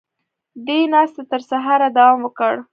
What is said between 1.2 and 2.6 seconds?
تر سهاره دوام وکړ.